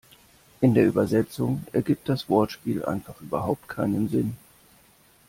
In 0.61 0.73
der 0.73 0.87
Übersetzung 0.87 1.63
ergibt 1.73 2.09
das 2.09 2.27
Wortspiel 2.27 2.83
einfach 2.83 3.21
überhaupt 3.21 3.67
keinen 3.69 4.09
Sinn. 4.09 4.35